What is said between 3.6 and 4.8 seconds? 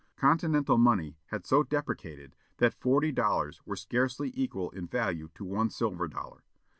were scarcely equal